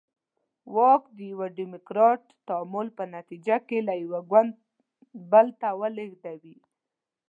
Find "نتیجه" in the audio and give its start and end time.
3.15-3.57